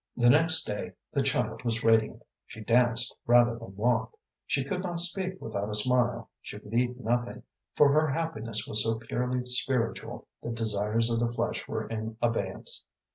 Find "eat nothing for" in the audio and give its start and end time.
6.73-7.93